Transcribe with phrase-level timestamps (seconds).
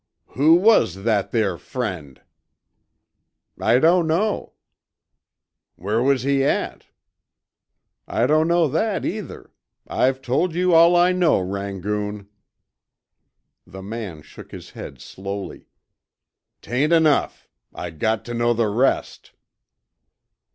[0.29, 2.19] "Who was that there friend?"
[3.59, 4.53] "I don't know."
[5.75, 6.87] "Where was he at?"
[8.07, 9.51] "I don't know that either.
[9.87, 12.27] I've told you all I know, Rangoon."
[13.67, 15.67] The man shook his head slowly,
[16.63, 17.47] "'Tain't enough.
[17.71, 19.33] I got tuh know the rest."